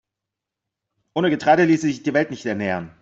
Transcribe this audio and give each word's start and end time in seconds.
Ohne 1.13 1.29
Getreide 1.29 1.65
ließe 1.65 1.85
sich 1.85 2.01
die 2.01 2.15
Welt 2.15 2.31
nicht 2.31 2.47
ernähren. 2.47 2.91